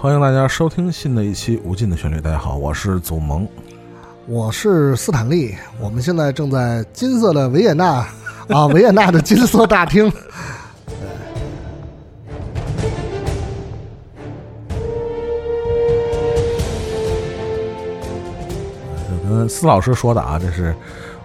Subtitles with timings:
[0.00, 2.18] 欢迎大家收听新的一期《无尽的旋律》。
[2.20, 3.44] 大家好，我是祖萌，
[4.26, 5.56] 我是斯坦利。
[5.80, 8.06] 我们现在正在金色的维也纳
[8.48, 10.08] 啊，维也纳的金色大厅。
[10.08, 10.16] 就
[19.28, 20.72] 跟司老师说的啊，这是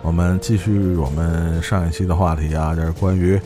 [0.01, 3.39] 我们继续我们上一期的话题啊，就是关于。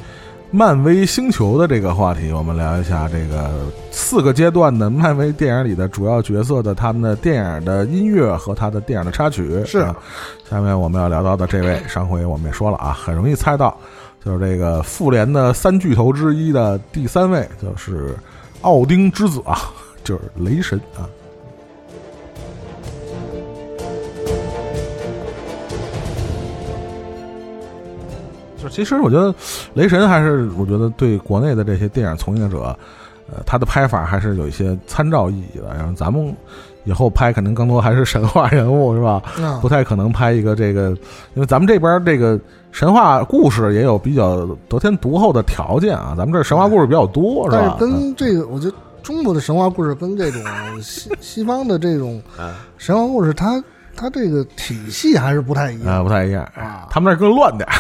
[0.50, 3.52] 漫威星球的这个话题，我们聊一下这个
[3.92, 9.62] 四个阶段的漫威电影里的主要角色的他们的电影的音乐和他的电影的插曲。
[9.66, 9.86] 是，
[10.50, 13.78] 下面我们要聊到的这位， 上回我们也说了啊，很容易猜到，
[14.24, 18.16] 就是这个复联的三巨头之一的第三位，就是
[18.62, 19.70] 奥丁之子啊，
[20.02, 21.04] 就是雷神啊。
[28.70, 29.34] 其实我觉得，
[29.74, 32.78] 雷神还是我觉得对国内的这些电影从业者，
[33.32, 35.74] 呃，他的拍法还是有一些参照意义的。
[35.76, 36.36] 然后咱们
[36.86, 39.22] 以后拍肯定更多还是神话人物，是吧？
[39.62, 40.90] 不太可能拍一个这个，
[41.34, 42.40] 因为咱们这边这个
[42.72, 46.14] 神话故事也有比较得天独厚的条件啊。
[46.18, 47.76] 咱们这神话故事比较多，是吧？
[47.80, 50.42] 跟这个，我觉得中国的神话故事跟这种
[50.82, 52.22] 西 西方的这种
[52.78, 53.62] 神话故事，它
[53.96, 56.88] 它这个体系还是不太一样，不太一样啊。
[56.90, 57.68] 他们那更乱点。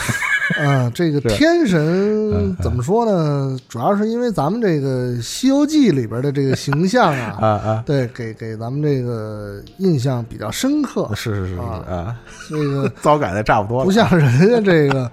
[0.64, 3.58] 啊，这个天神怎么说呢？
[3.68, 11.10] 主要是因为咱们这个《西游记》里边的这个形象啊， 啊啊，对，给给咱们这个印象比较深刻。
[11.14, 12.16] 是是是啊，
[12.50, 15.12] 这个 糟改的差不多了，不像人家这个，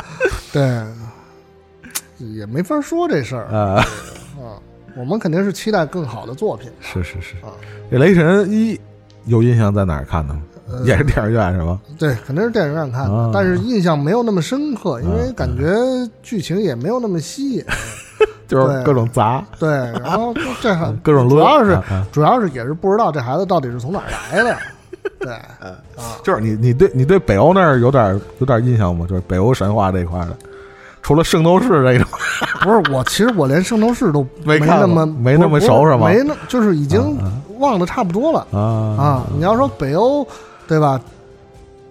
[0.52, 0.84] 对，
[2.18, 3.84] 也没法说这事儿啊
[4.38, 4.54] 啊。
[4.96, 6.70] 我们肯定是期待更好的作品。
[6.80, 7.50] 是是是啊，
[7.90, 8.76] 这《雷神一》
[9.24, 10.40] 有印象在哪儿看的吗？
[10.84, 11.78] 也是电影院是吧？
[11.98, 15.74] 对，肯定是电影院看的，但是印象没有那么深刻，因为感觉
[16.22, 17.64] 剧情也没有那么吸引，
[18.48, 19.44] 就是各种砸。
[19.58, 19.68] 对，
[20.02, 21.78] 然后这还 各种主要是
[22.10, 24.56] 主要是也是不知道这孩子到底是从哪儿来的。
[25.20, 29.06] 对，啊，就是你你对你对北欧那儿有点有点印象吗？
[29.06, 30.36] 就是北欧神话这一块的，
[31.02, 32.08] 除了圣斗士这种，
[32.62, 36.08] 不是我，其实我连圣斗士都没那么没那么熟是吗？
[36.08, 37.18] 没那，就是已经
[37.58, 38.58] 忘的差不多了啊
[38.98, 39.26] 啊！
[39.36, 40.26] 你要说北欧。
[40.66, 41.00] 对吧？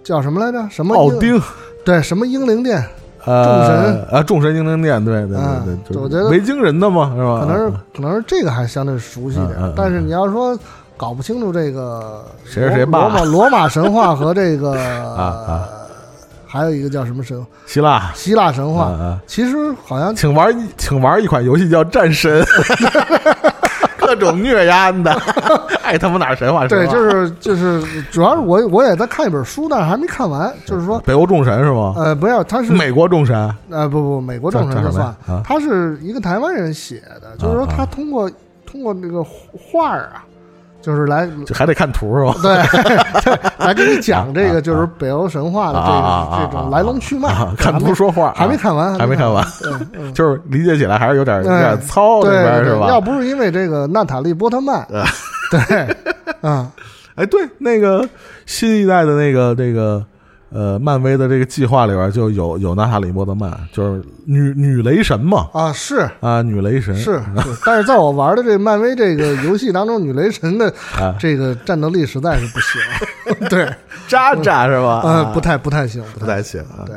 [0.02, 0.68] 叫什么来着？
[0.70, 1.40] 什么奥丁？
[1.84, 2.84] 对，什么英灵殿？
[3.26, 7.40] 呃，众神啊，众神英灵殿，对对对对，我觉得维京人的嘛，是吧？
[7.40, 10.58] 可能是可能是这个还相对熟悉点，但是你要说
[10.94, 14.72] 搞不清楚这个谁是谁罗马罗马神话和这个
[15.16, 15.66] 啊，
[16.46, 17.42] 还有一个叫什么神？
[17.64, 19.56] 希腊希腊神话，其实
[19.86, 22.44] 好像请玩请玩一款游戏叫战神。
[24.14, 25.12] 各种虐压的，
[25.82, 26.66] 爱他妈哪神话？
[26.68, 30.52] 对，就是就是，主要是我我也在看一本书，但是还没看完。
[30.64, 31.94] 就是说，北欧众神是吗？
[31.96, 33.54] 呃，不要，他是美国众神。
[33.70, 35.14] 呃，不不，美国众神就算。
[35.44, 38.30] 他是一个台湾人写的，就是说他通过
[38.66, 40.23] 通过那个画儿啊。
[40.84, 42.34] 就是来，就还得看图是吧？
[42.44, 43.32] 对，
[43.66, 47.28] 来给你讲这个，就是北欧神话的这个这种来龙去脉。
[47.56, 49.42] 看图说话，还没看完，还没看完。
[50.12, 52.88] 就是理解起来还是有点有点糙，这边是吧？
[52.88, 54.86] 要不是因为这个娜塔莉波特曼，
[55.50, 55.88] 对，
[56.42, 56.70] 啊，
[57.16, 58.06] 哎，对，那个
[58.44, 60.04] 新一代的那个这个。
[60.54, 65.48] 呃，漫威的这个计划里边就有有娜塔莉波特曼，就是女女雷神嘛。
[65.52, 67.20] 啊，是啊，女雷神 是。
[67.66, 70.72] 但是在我玩的这漫威这个游戏当中，女雷神的
[71.18, 72.80] 这个战斗力实在是不行。
[73.50, 73.68] 对，
[74.06, 75.00] 渣渣是吧？
[75.02, 76.64] 呃，不太不太行，不太行。
[76.86, 76.94] 对。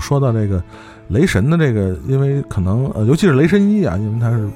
[0.00, 0.62] 们说到这个
[1.08, 4.48] 雷神的这个，因为可能呃，尤其是雷神一啊，因为它是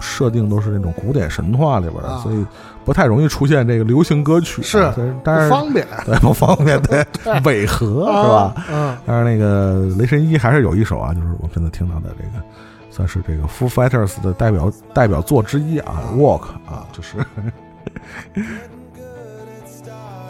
[0.00, 2.46] 设定都是那种古典神话里边的，所以
[2.84, 4.62] 不太容易出现这个流行歌曲。
[4.62, 4.92] 是，
[5.24, 7.04] 但是方便， 对不方便，对
[7.44, 8.54] 违和是吧？
[8.70, 8.96] 嗯。
[9.06, 12.44] 但是那个雷神一还是有一首啊，就是我现在听到的这个，
[12.90, 17.16] 算是这个 Foo Fighters 的代表代表作之一啊，Walk 啊，就是。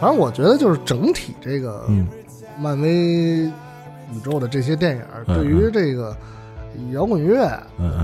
[0.01, 1.87] 反正我觉得就是整体这个
[2.59, 3.49] 漫威
[4.15, 6.17] 宇宙的这些电影，对于这个
[6.93, 7.49] 摇滚乐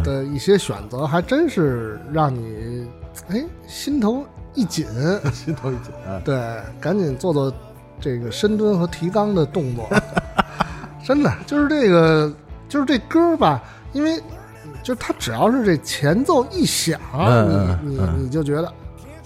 [0.02, 2.86] 的一些选择，还真是让你
[3.28, 4.24] 哎心头
[4.54, 4.86] 一紧，
[5.32, 5.92] 心头一紧。
[6.24, 7.52] 对，赶紧做做
[8.00, 9.88] 这个深蹲和提肛的动作。
[11.04, 12.32] 真的就是这个，
[12.68, 13.62] 就是这歌吧，
[13.92, 14.20] 因为
[14.82, 17.00] 就它只要是这前奏一响，
[17.82, 18.72] 你你你就觉得。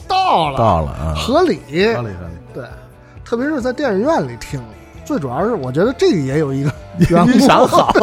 [0.08, 2.34] 到了，到了啊，合理，合理，合理。
[2.52, 2.64] 对，
[3.24, 4.60] 特别是在电影院里听，
[5.12, 6.72] 最主要是我觉得这个也有一个
[7.10, 7.38] 缘故。
[7.46, 7.92] 想好。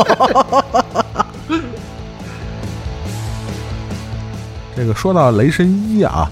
[4.77, 6.29] 这个说到雷神一啊，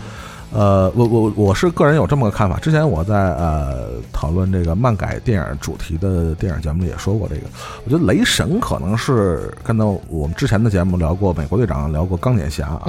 [0.53, 2.59] 呃，我我我是个人有这么个看法。
[2.59, 7.41] 之前我在呃讨论这个漫改电影主题的电影节目里也说过这个，
[7.83, 12.85] 我觉得雷神可能是看到我们之前的节目聊过美国队长，聊过钢铁侠啊。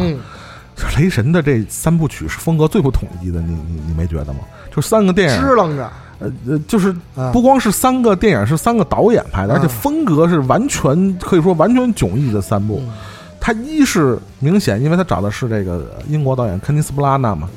[0.97, 4.41] 雷神的这三部曲是风格最不统一的，你你你没觉得吗？
[4.71, 6.95] 就三个电影支棱着，呃呃，就是
[7.33, 12.83] 不光是三个电影，是三个导演拍的，而且风格是完全可以说完全迥异的三部。
[13.41, 17.49] 他一是明显，因为他找的是这个英国导演肯尼斯布拉纳嘛，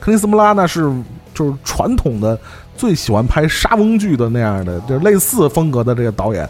[0.00, 0.92] 肯尼斯布拉纳是
[1.32, 2.38] 就是传统的
[2.76, 6.48] 最喜欢拍沙翁剧的那样的，就是类似风格的这个导演。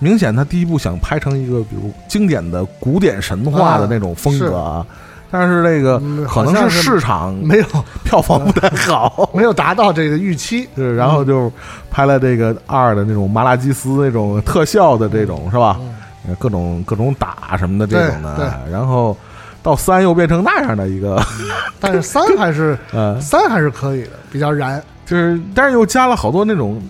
[0.00, 4.84] 明显他第一部想拍成一个比如经典的古典神话的那种风格啊。
[5.30, 7.64] 但是这个可能是市场没有
[8.04, 11.52] 票房不太好， 没有达到这个预期， 对然后就
[11.90, 15.78] 拍了这个二的那种麻辣鸡丝那种特效的这种是吧？
[16.38, 19.16] 各种各种打什么的这种的，然后
[19.62, 21.18] 到三又变成那样的一个，
[21.80, 26.82] 但是三还是呃三还是可以的，比较燃，就是但是又加了好多那种。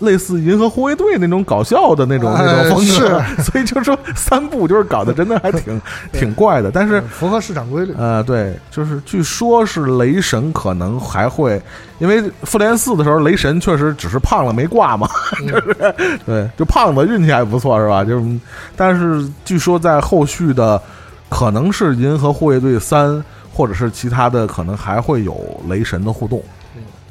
[0.00, 5.80] 类似银河护卫队那种搞笑的那种那种风格， 所以就说三部就是搞得真的还挺
[6.12, 7.94] 挺怪的，但是符合市场规律。
[7.96, 11.60] 呃，对，就是据说是雷神可能还会，
[11.98, 15.08] 因为复联四的时候雷神确实只是胖了没挂嘛，
[15.46, 15.94] 就是
[16.26, 18.04] 对，就胖子运气还不错是吧？
[18.04, 18.40] 就是，
[18.76, 20.80] 但是据说在后续的
[21.28, 23.22] 可能是银河护卫队三
[23.52, 26.42] 或者是其他的，可能还会有雷神的互动。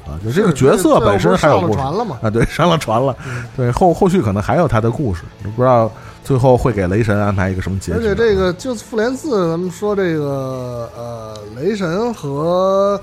[0.06, 1.78] 啊，就这个角色本身还有故事
[2.22, 3.16] 啊，对，上了船了，
[3.56, 5.22] 对后后续可能还有他的故事，
[5.56, 5.90] 不知道
[6.22, 7.98] 最后会给雷神安排一个什么结局。
[7.98, 13.00] 而且这个就是复联四，咱们说这个呃，雷神和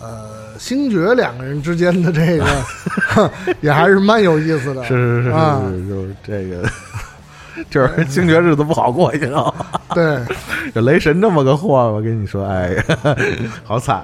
[0.00, 3.30] 呃星爵两个人之间的这个
[3.62, 4.82] 也还是蛮有意思的。
[4.84, 6.68] 是是是是，就是这个，
[7.70, 9.66] 就是星爵日子不好过，你知道吗？
[9.94, 10.18] 对，
[10.74, 12.76] 这雷神这么个货，我跟你说，哎，
[13.62, 14.02] 好惨。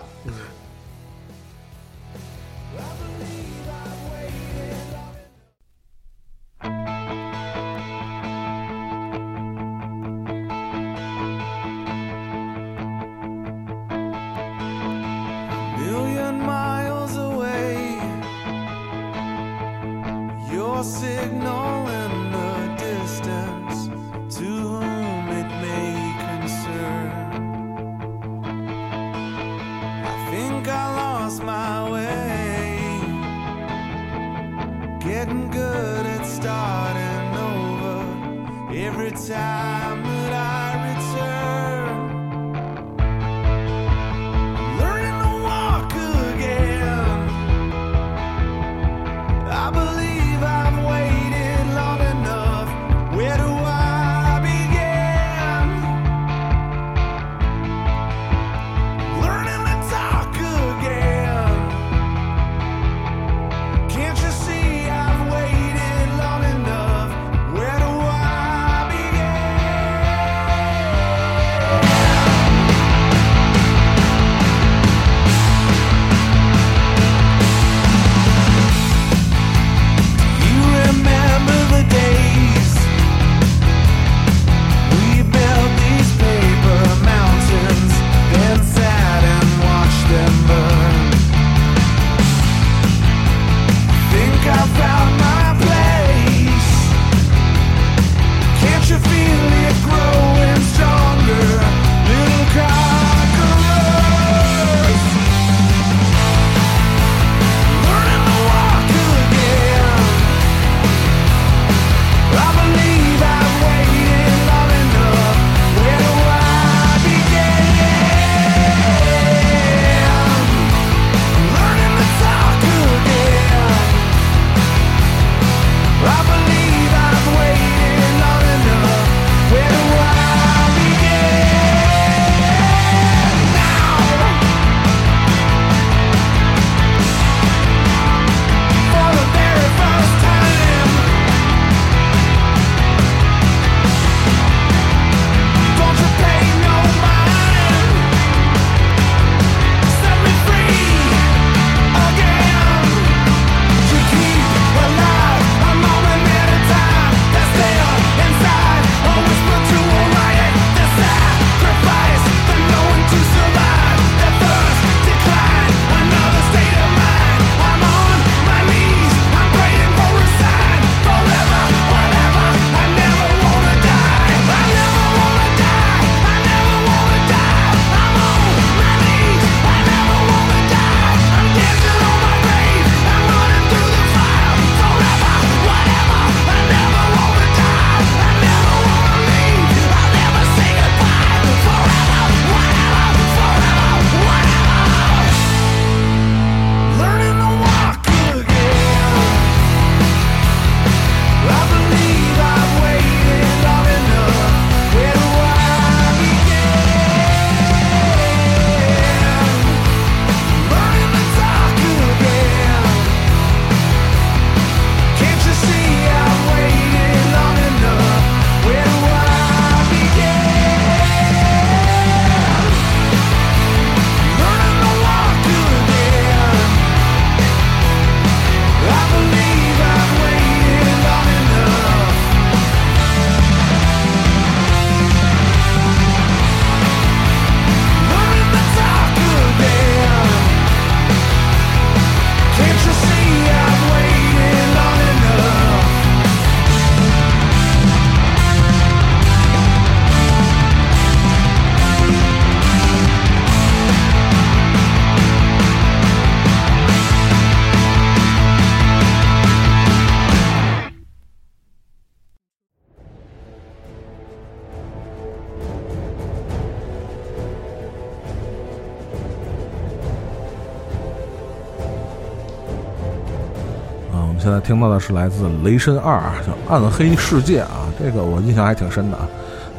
[274.69, 279.27] 听到的是来自《雷神二》，叫《暗黑世界》啊，这个我印象还挺深的啊，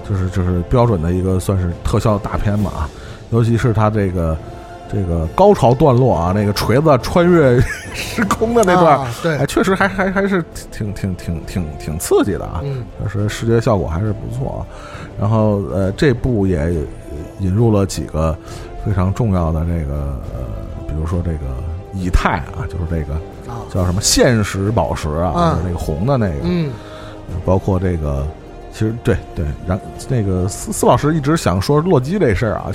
[0.10, 2.90] 就是就是标准的一个算是特效大片嘛啊，
[3.30, 4.36] 尤其是它这个
[4.92, 7.62] 这个高潮段落啊，那个锤子穿越
[7.94, 14.66] 时空的那段，啊对哎，确实还还还是挺挺挺挺挺刺激的啊，嗯就是视觉效果还是不错啊。
[15.20, 16.74] 然后呃，这部也
[17.42, 18.36] 引入了几个
[18.84, 20.42] 非常重要的这个呃，
[20.88, 21.46] 比如说这个
[21.94, 23.20] 以太啊，就是这个啊
[23.74, 26.72] 叫什么现实宝石啊，嗯就是那个红的那个，嗯
[27.46, 28.26] 包括这个。
[28.72, 32.72] 其实对对，然那个司司老师一直想说洛基这事儿啊，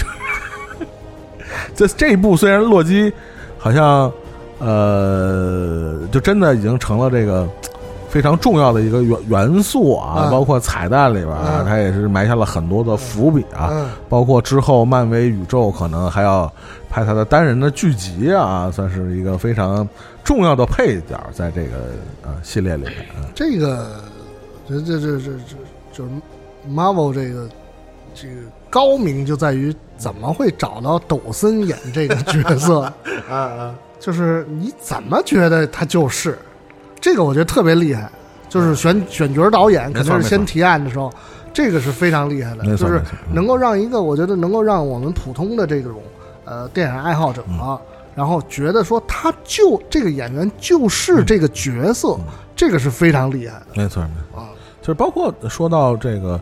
[1.75, 3.11] 就 这这一部虽然洛基
[3.57, 4.13] 好像
[4.59, 7.49] 呃，就真的已经成了这个
[8.15, 16.51] 非常重要的一个元元素啊，嗯包括彩蛋里边啊，嗯它也是埋下了很多的伏笔啊，嗯包括之后漫威宇宙可能还要
[16.89, 19.89] 拍他的单人的剧集啊，算是一个非常
[20.23, 21.71] 重要的配角，在这个
[22.23, 22.99] 呃系列里面。
[23.17, 24.01] 啊这个
[24.69, 25.57] 这这这这这
[25.93, 26.11] 就是
[26.71, 27.49] Marvel 这个
[28.15, 28.35] 这个
[28.71, 32.83] 高明就在于怎么会找到抖森演这个角色，
[33.29, 33.75] 啊啊！
[33.99, 36.39] 就是你怎么觉得他就是
[37.05, 38.11] 这个，我觉得特别厉害。
[38.49, 41.13] 就是选选角导演肯定是先提案的时候，
[41.53, 46.01] 这个是非常厉害的，就是能够让一个我觉得能够让我们普通的这种
[46.47, 47.79] 呃电影爱好者、嗯。
[48.15, 52.25] 然后觉得说他就这个演员就是这个角色，嗯
[52.57, 53.67] 这个是非常厉害的。
[53.75, 54.49] 没错没错，啊。
[54.81, 56.41] 就是包括说到这个。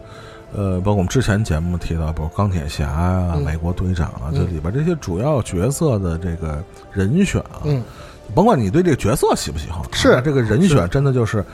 [0.54, 3.42] 呃，包括我们之前节目提到，包括钢铁侠啊、嗯。
[3.42, 7.82] 美国队长啊，嗯这里边这些主要角色的这个人选啊，嗯，
[8.34, 11.44] 甭管你对这个角色喜不喜欢啊，是这个人选真的就是，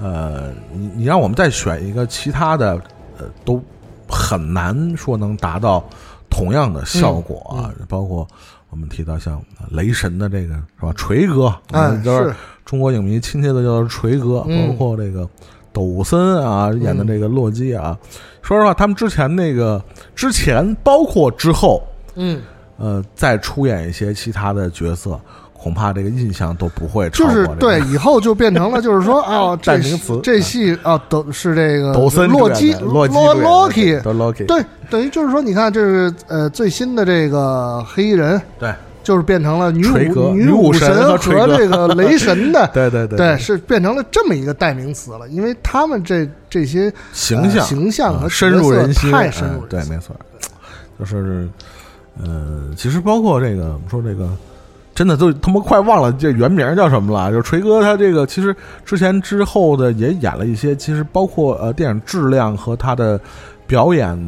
[0.00, 2.80] 呃，你你让我们再选一个其他的，
[3.18, 3.62] 呃，都
[4.08, 5.84] 很难说能达到
[6.30, 7.64] 同样的效果嗯。
[7.64, 7.74] 啊。
[7.88, 8.26] 包括
[8.70, 11.54] 我们提到像雷神的这个是吧，锤哥，
[12.64, 15.28] 中国影迷亲切的叫做锤哥，嗯包括这个
[15.72, 17.96] 抖森啊演的这个洛基啊，
[18.42, 19.82] 说实话，他们之前那个
[20.14, 21.82] 之前包括之后，
[22.14, 22.42] 嗯，
[22.76, 25.18] 呃，再出演一些其他的角色，
[25.68, 27.78] 恐怕这个印象都不会超就是过这个。
[27.78, 38.72] 对，以后就变成了就是说 啊，这代名词这戏啊都是这个洛基洛基洛主演的 Loki，都 Loki 对，等于就是说，你看这是呃最新的这个黑衣人，对。
[39.00, 50.14] 就是变成了女武女女武神神和这个雷神的， 对对对对，是变成了这么一个代名词了，因为他们这这些形象呃形象和啊深入人心，太深入嗯对，没错，
[50.98, 51.48] 就是
[52.22, 54.28] 呃，其实包括这个我们说这个。
[54.98, 57.30] 真的都他妈快忘了这原名叫什么了。
[57.30, 58.52] 就是锤哥他这个其实
[58.84, 63.20] 之前之后的也演了一些，其实包括呃电影质量和他的
[63.64, 64.18] 表演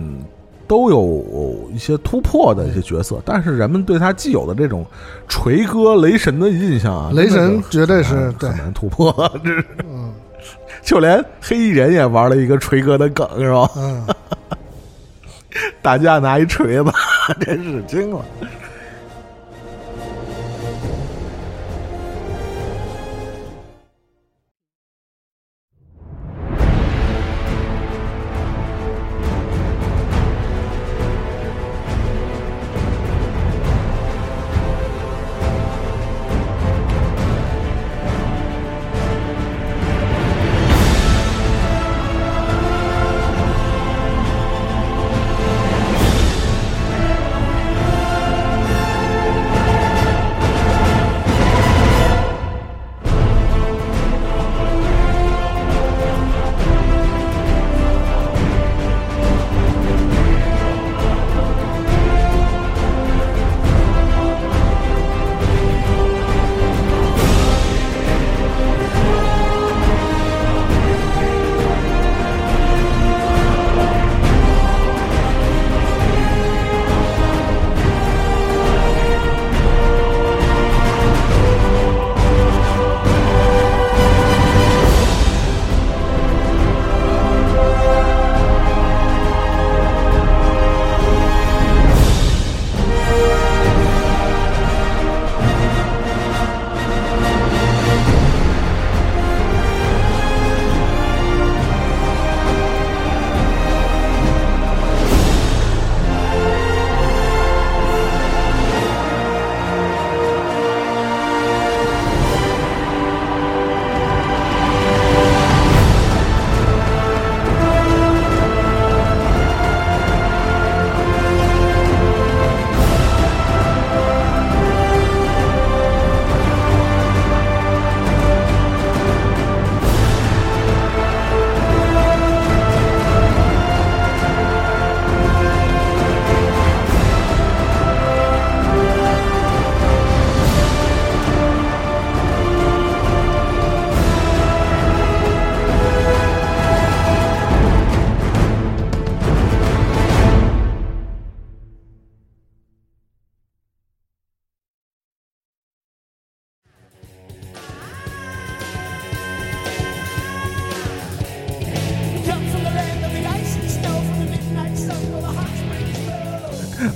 [0.69, 4.87] 都有一些突破的一些角色，但是人们对他既有的这种
[5.27, 9.12] 锤哥雷神的印象啊，雷神绝对是很难对很难突破，
[9.43, 10.12] 这是嗯
[10.83, 13.69] 就连黑衣人也玩了一个锤哥的梗是吧？
[13.77, 14.07] 嗯，
[15.83, 16.93] 打架拿一锤子，
[17.45, 18.25] 真是惊了。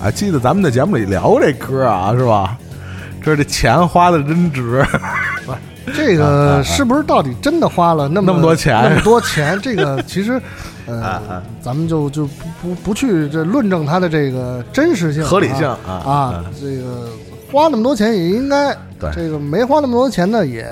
[0.05, 2.59] 啊，记得咱们在节目里聊过这歌啊，是吧？
[3.23, 4.85] 这这钱花的真值，
[5.97, 8.79] 这个是不是到底真的花了那么 那么多钱？
[8.85, 10.39] 那么多钱，这个 其实，
[10.85, 16.45] 呃，咱们就就不不不去这论证它的这个真实性、合理性啊。
[16.61, 17.09] 这个
[17.51, 19.11] 花那么多钱也应该，对。
[19.15, 20.67] 这个没花那么多钱呢，也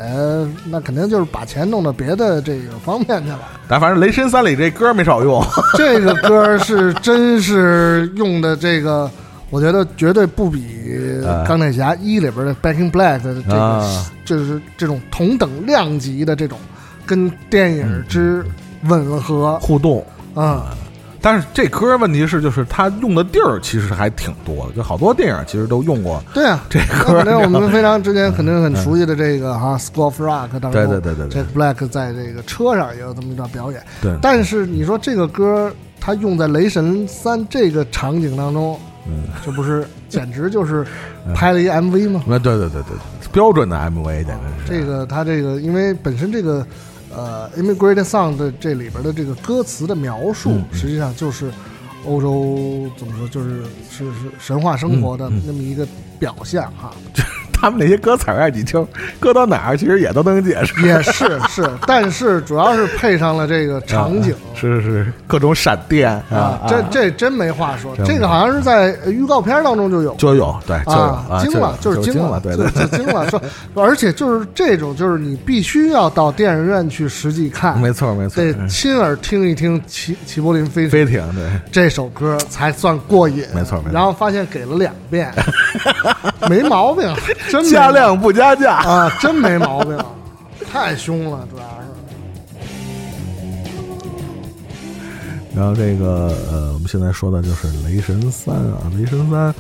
[0.67, 3.41] 那肯定就是把钱弄到别的这个方面去了。
[3.67, 5.43] 但反正《雷神三》里这歌没少用，
[5.79, 9.11] 这个歌是真是用的这个，
[9.53, 10.65] 我觉得绝对不比
[11.23, 14.11] 哎《钢铁侠一》里边的《Back in Black》的这个，啊。
[14.25, 16.59] 就是这种同等量级的这种
[17.05, 18.43] 跟电影之
[18.85, 19.59] 吻合。
[19.61, 20.03] 互动。
[20.35, 20.75] 啊、
[21.21, 27.23] 但是这歌问题是，就是他用的地儿其实还挺多的，就好多电影其实都用过对啊，这那歌。
[27.23, 33.83] 肯定我们非常之前肯定很熟悉的这个哈《School of Rock》当中，对对对对对 Jack Black 在这个车上也有这么一段表演。
[34.01, 40.87] 对，但是你说这个歌它用在《雷神三》这个场景当中，嗯，这不是简直就是
[41.35, 42.23] 拍了一 MV 吗？
[42.27, 42.97] 那对对对对，
[43.33, 46.67] 标准的 MV 简直是这个他这个，因为本身这个
[47.15, 51.51] 呃《Immigrant Song》的这里边的这个歌词的描述，实际上就是
[52.07, 55.87] 欧洲怎么说，就是是是神话生活的那么一个
[56.19, 56.93] 表象哈。
[57.63, 58.85] 他们那些歌词儿啊，你听
[59.21, 60.83] 搁到哪儿，其实也都能解释。
[60.85, 64.35] 也是是，但是主要是配上了这个场景。
[64.57, 73.31] 是是是，各种闪电啊，这这真没话说，这个好像是在呃预告片当中就有，就有对，就有啊，惊了，就是惊了，对对就就惊了。
[73.31, 73.41] 说，
[73.77, 83.45] 而且就是这种，就是你必须要到电影院去实际看，没错没错，得亲耳听一听齐齐柏林飞飞艇对，这首歌才算过瘾。
[83.55, 85.33] 没错没错然后发现给了两遍，
[86.51, 87.15] 没毛病，
[87.51, 89.97] 真加量不加价，啊，真没毛病，
[90.71, 91.69] 太凶了，主要是。
[95.55, 99.51] 然后这个呃，我们现在说的就是《雷神三》啊，《雷神三》，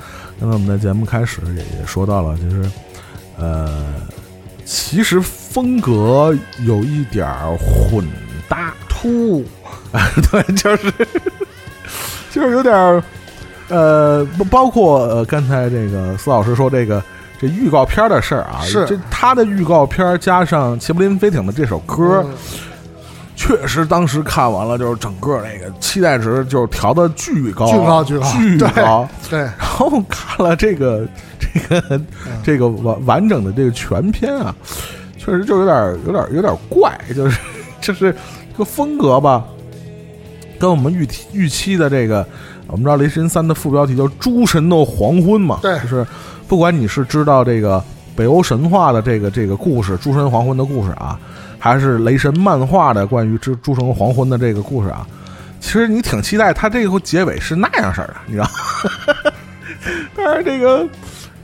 [0.40, 2.62] 刚才我们在节目开始也也说到了，就是
[3.38, 3.84] 呃，
[4.64, 8.08] 其实风格有一点儿混
[8.48, 9.44] 搭，突兀，
[10.32, 10.90] 对，就是
[12.32, 13.04] 就是有点儿
[13.72, 17.02] 呃，不包括呃，刚才这个司老师说这个
[17.40, 22.34] 这预告片的事儿啊，是这他的预告片加上齐柏林飞艇的这首歌，嗯
[23.34, 29.08] 确实当时看完了，就是整个那个期待值就是调的巨高，巨高巨高巨对高。
[29.28, 31.04] 对，然后看了这个
[31.40, 32.00] 这个
[32.44, 34.54] 这个完完整的这个全片啊，
[35.18, 37.40] 确实就有点有点有点怪，就是
[37.80, 38.14] 就是
[38.52, 39.44] 这个风格吧，
[40.60, 42.24] 跟我们预期预期的这个，
[42.72, 46.06] 我们知道《雷神三》的副标题叫“诸神的黄昏”嘛，对就是
[46.48, 47.84] 不管你是知道这个
[48.16, 51.20] 北欧神话的这个这个故事，诸神黄昏的故事啊，
[51.58, 55.06] 还是雷神漫画的关于诸诸神黄昏的这个故事啊，
[55.60, 58.50] 其实你挺期待它这个结尾是那样式儿的，你知道吗？
[60.16, 60.88] 但是这个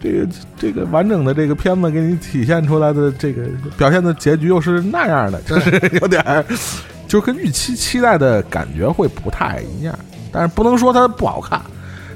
[0.03, 3.43] 这个这个完整的这个片子给你体现出来的这个
[3.77, 6.43] 表现的结局又是那样的，就是有点儿，
[7.07, 9.95] 就跟预期期待的感觉会不太一样。
[10.33, 11.61] 但是不能说它不好看，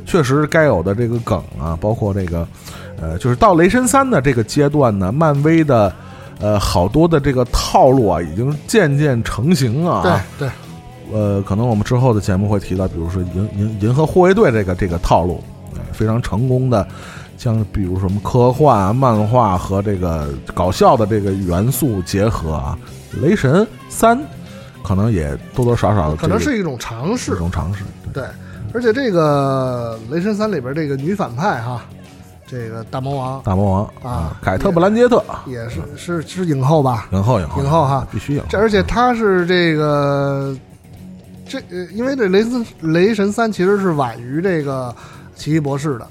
[0.04, 2.46] 确实该有的这个梗啊，包括这个
[3.00, 5.92] 呃，就是到雷神三的这个阶段呢，漫威的
[6.40, 10.02] 呃好多的这个套路啊，已经渐渐成型啊。
[10.02, 15.42] 对对，呃，可能我们之后的节目会提到，比如说银银银河护卫队这个这个套路，
[15.74, 16.86] 呃非常成功的
[17.36, 22.78] 将比如什么科幻啊、漫画和这个搞笑的这个元素结合啊，
[23.20, 24.16] 雷神三
[24.82, 27.32] 可能也多多少少可能是一种尝试。
[27.32, 27.36] 一。
[27.36, 28.22] 种尝试，对。
[28.22, 28.30] 对，
[28.74, 31.82] 而且这个《雷神三》里边这个女反派哈，
[32.46, 33.42] 这个大魔王。
[33.44, 35.22] 大魔王啊凯特·布兰杰特。
[35.46, 37.06] 也是是是影后吧？
[37.12, 38.06] 影后影后影后哈。
[38.10, 38.46] 必须影后。
[38.48, 40.56] 这而且他是这个
[41.46, 44.94] 这呃，因为这雷神雷神三其实是晚于这个
[45.34, 46.06] 奇异博士的，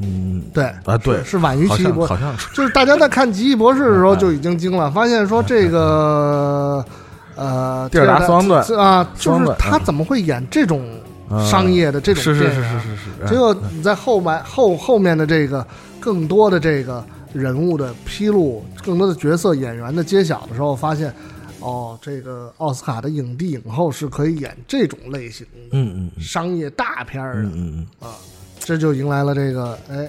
[0.00, 0.64] 嗯对。
[0.84, 1.18] 啊对。
[1.18, 2.12] 是是晚于奇异博士。
[2.12, 2.48] 好像是。
[2.54, 6.84] 就是大家在看奇异博士的时候嗯就已经惊了，发现说这个
[7.42, 10.82] 呃，蒂尔达斯旺顿啊，就是他怎么会演这种
[11.30, 11.46] 嗯。
[11.46, 12.82] 商业的这种是是是电影啊？
[12.82, 15.66] 是是是，结果你在后面后后面的这个
[15.98, 17.02] 更多的这个
[17.32, 21.14] 人物的披露，更多的角色演员的揭晓的时候，发现
[21.60, 26.22] 哦，这个奥斯卡的影帝影后是可以演这种类型的嗯嗯嗯。
[26.22, 28.14] 商业大片儿的嗯嗯嗯，啊，
[28.58, 30.08] 这就迎来了这个哎。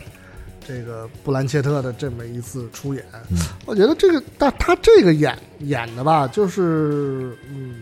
[0.67, 3.37] 这个布兰切特的这么一次出演，嗯。
[3.65, 7.75] 我觉得这个，但他这个演演的吧，就是嗯，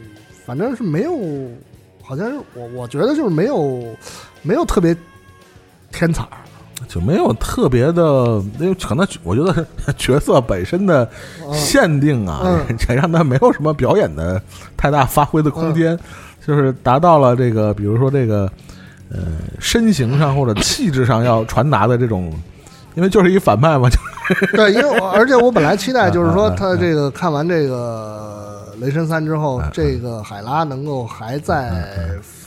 [0.45, 1.17] 反正是没有，
[2.01, 3.95] 好像是我我觉得就是没有
[4.41, 4.95] 没有特别
[5.91, 6.27] 天才，
[6.87, 9.65] 就没有特别的，因为可能我觉得
[9.97, 11.09] 角色本身的
[11.45, 11.53] 嗯。
[11.53, 14.41] 限定啊， 嗯也让他没有什么表演的
[14.75, 15.97] 太大发挥的空间，
[16.45, 18.51] 就是达到了这个，比如说这个，
[19.09, 19.19] 呃
[19.59, 22.33] 身形上或者气质上要传达的这种，
[22.95, 23.97] 因为就是一反派嘛，就
[24.55, 31.87] 对，因为我而且我本来期待就是说他这个看完这个雷神三之后嗯，这个海拉能够还在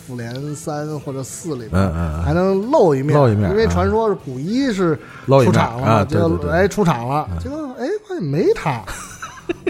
[0.07, 8.83] 复联三或者四里边嗯嗯还能露一面，露一面因为嗯传说是古一是露出场了，啊，对对对，结果哎出场了，结果哎发现没他，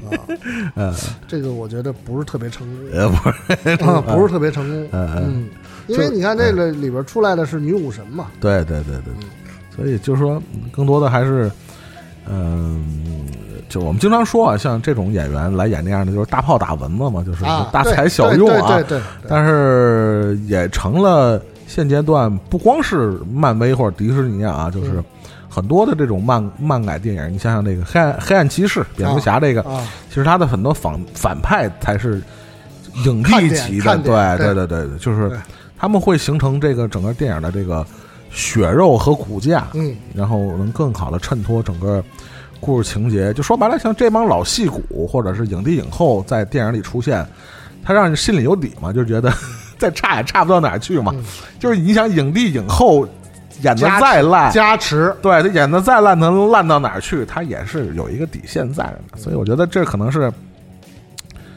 [1.29, 5.49] 这个我觉得不是特别成功，呃不是， 啊，不是特别成功，嗯嗯嗯，
[5.87, 9.15] 因为你看这个里边出来的是女武神嘛，对对对对，
[9.75, 11.51] 所以就是说，更多的还是，
[12.29, 12.85] 嗯、
[13.69, 18.69] 就我们经常说啊，像这种演员来演那样的，就是大炮打蚊子嘛，就是啊，大材小用啊。
[18.69, 19.29] 对对对对，对。
[19.29, 25.05] 但是也成了现阶段不光是漫威或者迪士尼啊，就是嗯
[25.49, 32.21] 很多的这种漫漫改电影，你想想那个黑暗黑暗骑士、蝙蝠侠这个，啊，其实他的很多反反派才是
[33.05, 35.31] 影帝级的，对对对对对，就是
[35.79, 37.87] 他们会形成这个整个电影的这个
[38.35, 42.05] 血肉和骨架，嗯然后能更好的衬托整个
[42.61, 43.33] 故事情节。
[43.33, 47.25] 就说白了，像这帮老戏骨或者是影帝影后在电影里出现，
[47.83, 49.33] 他让你心里有底嘛，就觉得
[49.79, 51.13] 再差也差不到哪儿去嘛。
[51.15, 51.25] 嗯
[51.61, 53.07] 就是你想影帝影后
[53.63, 57.25] 演的再烂，加持，对他演的再烂，能烂到哪儿去？
[57.25, 60.31] 他也是有一个底线在的，所以我觉得这可能是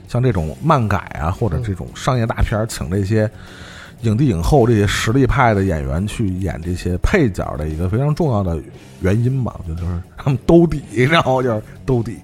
[0.07, 3.29] 像这种漫改啊，或者这种商业大片儿，请这些
[4.01, 8.59] 影帝影后这些实力派的演员去演这些配角的一个非常重要的
[9.01, 9.55] 原因吧。
[9.59, 12.17] 我觉得就是他们兜底， 然后就是兜底。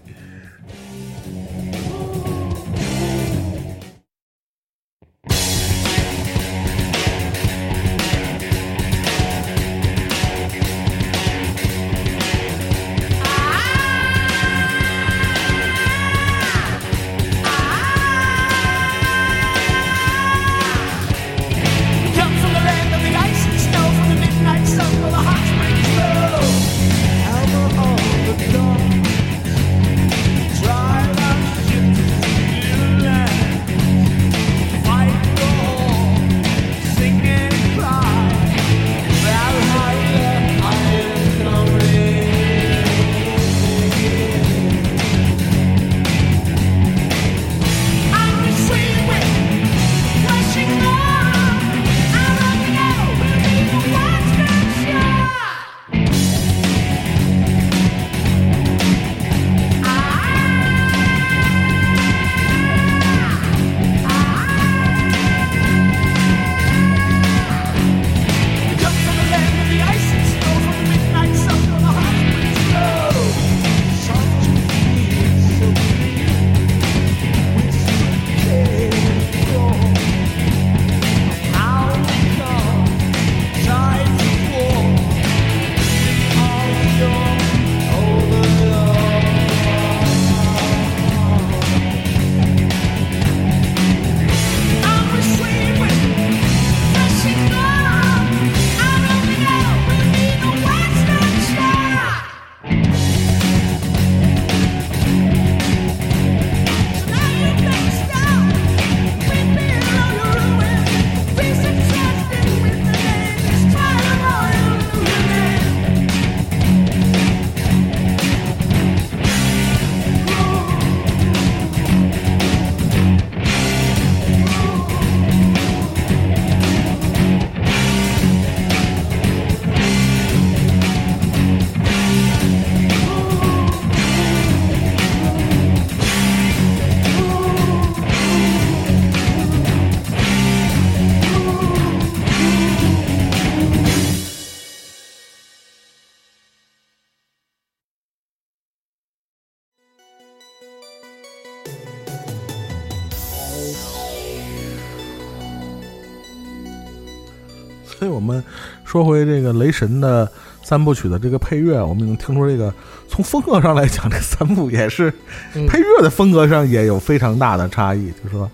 [158.23, 158.43] 们
[158.83, 160.27] 说回这个雷神的
[160.63, 162.73] 三部曲的这个配乐，我们能听出这个
[163.07, 165.13] 从风格上来讲，这三部也是
[165.53, 168.09] 嗯配乐的风格上也有非常大的差异。
[168.11, 168.49] 就是说，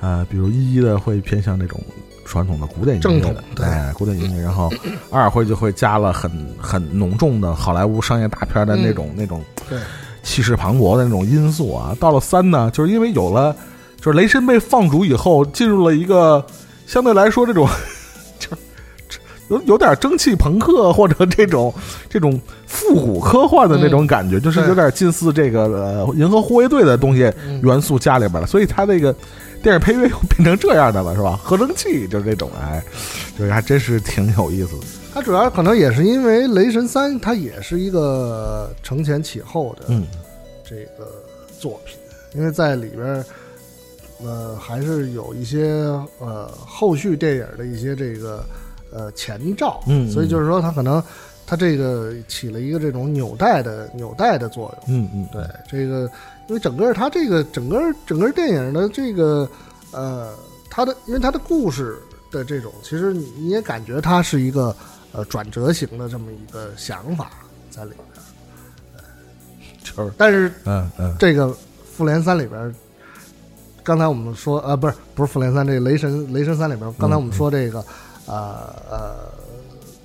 [0.00, 1.78] 呃，比如一一的会偏向那种
[2.24, 4.72] 传统的古典音乐正统的，对哎，古典音乐，然后
[5.10, 9.44] 二会就会加了很很浓重的好莱坞商业大片的那种、那种
[10.22, 11.94] 气势磅礴的那种因素啊。
[11.98, 13.54] 到了三呢，就是因为有了，
[14.00, 16.46] 就是雷神被放逐以后，进入了一个
[16.86, 17.99] 相对来说这种就是
[19.50, 21.74] 有有点蒸汽朋克或者这种
[22.08, 29.14] 这种复古科幻的那种感觉，就是有点近似这个呃银河护卫队的东西嗯元素加里边了，所以它那个
[29.62, 31.38] 电影配乐又变成这样的了，是吧？
[31.42, 32.82] 合成器就是这种，哎，
[33.36, 34.86] 这还真是挺有意思的。
[35.12, 40.06] 它主要可能也是因为《雷神三》，它也是一个承前启后的嗯
[40.64, 41.10] 这个
[41.58, 41.96] 作品，
[42.32, 43.24] 因为在里边，
[44.24, 45.66] 呃，还是有一些
[46.20, 48.44] 呃后续电影的一些这个
[48.92, 51.02] 呃前兆，嗯嗯所以就是说它可能
[51.46, 54.96] 它这个起了一个这种纽带的纽带的作用。
[54.96, 56.10] 嗯嗯，对这个，
[56.48, 59.48] 因为整个它这个整个整个电影的这个
[59.92, 60.32] 呃，
[60.68, 61.96] 它的因为它的故事
[62.30, 64.74] 的这种，其实你你也感觉它是一个
[65.12, 67.30] 呃转折型的这么一个想法
[67.70, 68.00] 在里边。
[69.82, 71.52] 就是 但是嗯嗯这个
[71.92, 72.72] 复联三里边，
[73.82, 77.84] 刚才我们说呃不是不是复联三，这个雷神雷神三里边，刚才我们说这个
[78.30, 79.14] 呃呃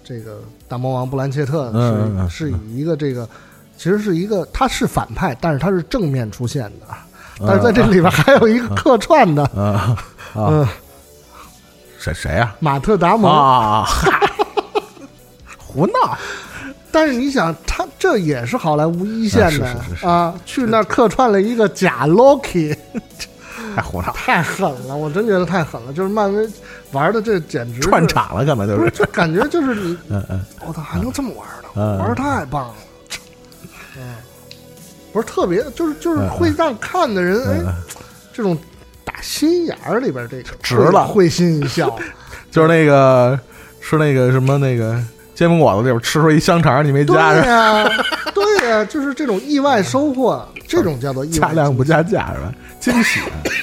[0.03, 1.71] 这个大魔王布兰切特
[2.29, 3.27] 是是以一个这个
[3.77, 6.87] 其实是一个他是反派，但是他是正面出现的，
[7.45, 9.95] 但是在这里边还有一个客串的，啊
[10.33, 10.67] 啊，嗯，
[11.99, 12.55] 谁谁呀？
[12.59, 13.31] 马特达蒙。
[13.31, 13.85] 啊，
[15.57, 16.17] 胡闹！
[16.91, 19.67] 但是你想，他这也是好莱坞一线的
[20.07, 22.73] 啊，去那儿客串了一个假 Loki，
[23.75, 25.93] 太胡闹，太狠了，我真觉得太狠了。
[25.93, 26.47] 就是漫威
[26.91, 30.41] 玩的这简直串场了，干嘛就不是，就感觉就是你， 嗯嗯。
[30.65, 31.69] 我操，还能这么玩呢？
[31.75, 31.97] 嗯。
[31.99, 32.73] 玩的太棒了，
[33.97, 34.15] 嗯，
[35.11, 37.73] 不是特别，就是就是嗯会让看的人嗯哎，
[38.33, 38.57] 这种
[39.03, 41.95] 打心眼儿里边这个值了会会心一笑，
[42.51, 43.39] 就是那个
[43.81, 44.97] 吃那个什么那个
[45.33, 47.89] 煎饼果子里边吃出一香肠，你没对加上，呀，
[48.33, 52.53] 对呀，就是这种意外收获，这种叫做加量不加价是吧？
[52.79, 53.19] 惊喜，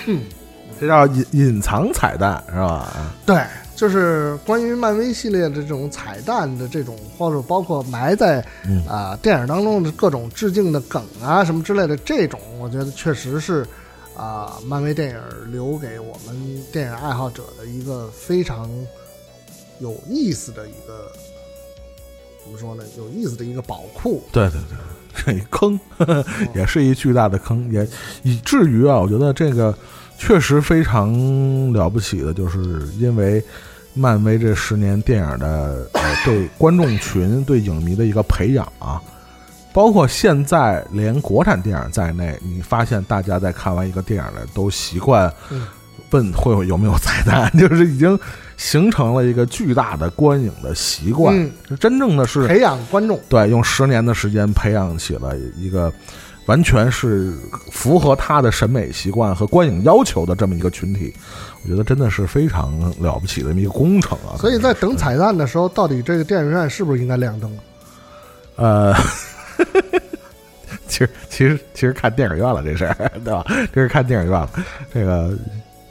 [0.80, 3.12] 这叫隐隐藏彩蛋是吧？
[3.24, 3.40] 对，
[3.76, 13.66] 就是关于漫威系列的这种彩蛋的这种，或者包括埋在嗯啊、电影当中的各种致敬的梗啊什么之类的，这种我觉得确实是
[14.16, 15.16] 啊、漫威电影
[15.50, 18.68] 留给我们电影爱好者的一个非常
[19.80, 21.10] 有意思的一个
[22.44, 22.84] 怎么说呢？
[22.98, 24.22] 有意思的一个宝库。
[24.32, 24.76] 对对对，
[25.14, 25.78] 这 一坑
[26.54, 27.86] 也是一巨大的坑，也
[28.22, 29.76] 以至于啊，我觉得这个
[30.18, 31.12] 确实非常
[31.72, 33.42] 了不起的，就是因为
[33.94, 39.00] 漫威这十年电影的呃对观众群、对影迷的一个培养啊，
[39.72, 45.66] 包括现在连国产电影在内，你发现大家在看完一个电影呢，都习惯嗯。
[46.10, 48.20] 问会有有没有彩蛋， 就是已经
[48.62, 55.92] 形成了一个巨大的观影的习惯，嗯真正的是培养观众，对，用十年的时间培养起了一个
[56.46, 57.34] 完全是
[57.72, 61.12] 符合他的审美习惯和观影要求的这么一个群体，
[61.64, 64.38] 我觉得真的是非常了不起的这么一个工程啊！
[64.38, 67.50] 所以在等彩蛋的时候，到底这个电影院是不是应该亮灯？
[68.54, 68.94] 呃，
[70.86, 73.44] 其实其实其实看电影院了这事儿，对吧？
[73.72, 74.48] 这是看电影院了，
[74.94, 75.36] 这个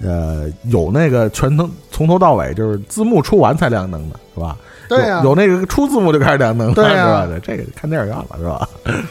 [0.03, 4.57] 呃有那个全程从头到尾就是字幕出完才亮灯的，是吧？
[4.89, 7.25] 对呀、有有那个出字幕就开始亮灯了，对吧？
[7.25, 8.67] 对，这个看电影院了，是吧？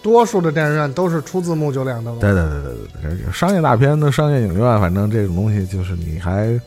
[0.00, 2.20] 多数的电影院都是出字幕就亮灯了。
[2.20, 2.62] 对对对
[3.02, 6.58] 对对商业大片的商业影院，反正这种东西就是你还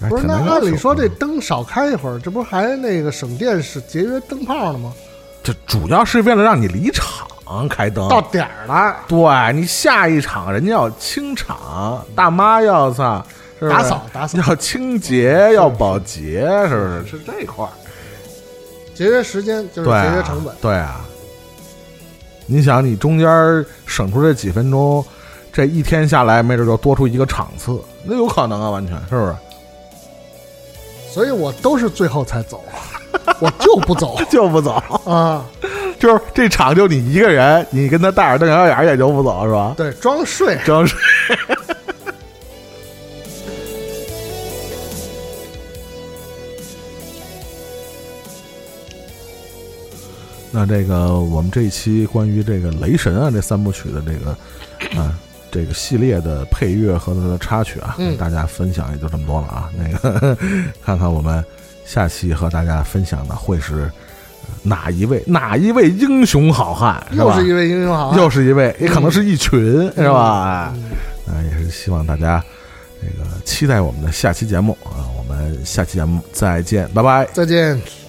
[0.00, 4.92] 还不是，那按理说这嗯灯少开一会儿，这不还那个省电是节约灯泡呢吗？
[5.42, 7.26] 这主要是为了让你离场
[7.68, 8.08] 开灯。
[8.08, 13.24] 到点儿了，对你下一场人家要清场，大妈要啥，
[13.58, 17.06] 是不是打扫打扫，要清洁要保洁，是不是？
[17.06, 17.70] 是这块儿，
[18.94, 20.54] 节约时间就是对啊节约成本。
[20.60, 21.00] 对啊。
[22.46, 23.26] 你想，你中间
[23.86, 25.02] 省出这几分钟，
[25.52, 29.34] 这一天下来，没准就多出一个场次，那有可能啊，完全是不是？
[31.08, 32.62] 所以我都是最后才走，
[33.38, 34.72] 我就不走 就不走，
[35.04, 35.44] 啊。
[36.02, 39.72] 就是这场就你一个人，你跟他大眼瞪小眼也就不走是吧？
[39.76, 40.58] 对，装睡。
[40.64, 40.98] 装睡。
[50.50, 54.30] 那这个我们这一期关于这个雷神啊这三部曲的这个
[55.00, 55.16] 啊
[55.52, 59.70] 这个系列的配乐和它的插曲啊，嗯跟大家分享也就这么多了啊。
[59.78, 60.36] 那个
[60.84, 61.44] 看看我们
[61.84, 63.88] 下期和大家分享的会是
[64.62, 69.60] 哪一位哪一位英雄好汉，是吧又是一位英雄好汉，又是一位，也可能是一群，
[69.96, 70.72] 是吧？
[70.74, 72.42] 嗯啊，也是希望大家
[73.00, 77.26] 这个期待我们的下期节目啊，我们下期节目再见，拜拜。
[77.32, 78.01] 再见。